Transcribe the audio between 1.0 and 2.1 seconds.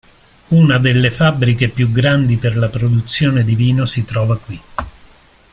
fabbriche più